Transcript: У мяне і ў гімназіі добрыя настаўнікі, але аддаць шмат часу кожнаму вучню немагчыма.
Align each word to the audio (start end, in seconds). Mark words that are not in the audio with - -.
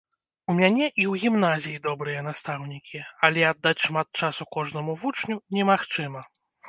У 0.51 0.53
мяне 0.59 0.83
і 0.83 1.03
ў 1.11 1.21
гімназіі 1.23 1.81
добрыя 1.87 2.23
настаўнікі, 2.29 3.01
але 3.27 3.43
аддаць 3.51 3.77
шмат 3.85 4.07
часу 4.25 4.49
кожнаму 4.57 4.99
вучню 5.05 5.39
немагчыма. 5.59 6.29